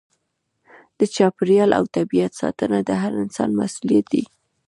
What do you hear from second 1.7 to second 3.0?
او طبیعت ساتنه د